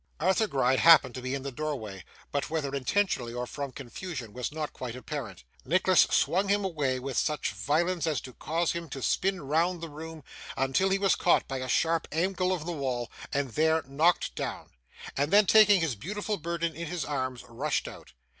[0.19, 4.51] Arthur Gride happened to be in the doorway, but whether intentionally or from confusion was
[4.51, 5.43] not quite apparent.
[5.63, 9.89] Nicholas swung him away, with such violence as to cause him to spin round the
[9.89, 10.23] room
[10.57, 14.71] until he was caught by a sharp angle of the wall, and there knocked down;
[15.15, 18.13] and then taking his beautiful burden in his arms rushed out.